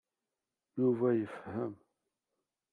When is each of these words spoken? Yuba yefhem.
Yuba 0.79 1.07
yefhem. 1.19 1.73